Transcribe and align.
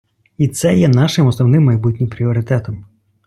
І 0.37 0.47
це 0.47 0.77
є 0.77 0.87
нашим 0.87 1.27
основним 1.27 1.63
майбутнім 1.63 2.09
пріоритетом. 2.09 2.85